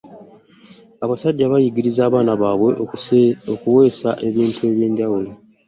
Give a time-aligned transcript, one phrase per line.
[1.03, 3.21] Abasajja baayigiriza abaana baffe
[3.53, 5.29] okuweesa ebintu eby'enjawulo.